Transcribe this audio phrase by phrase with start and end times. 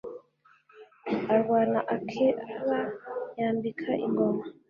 [1.33, 2.77] arwana akeba
[3.39, 4.43] yambika ingoma.